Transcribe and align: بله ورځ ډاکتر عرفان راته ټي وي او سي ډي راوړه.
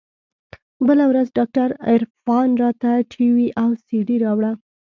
بله 0.87 1.05
ورځ 1.11 1.27
ډاکتر 1.37 1.69
عرفان 1.89 2.49
راته 2.63 2.89
ټي 3.11 3.27
وي 3.35 3.47
او 3.61 3.69
سي 3.85 3.97
ډي 4.07 4.17
راوړه. 4.25 4.51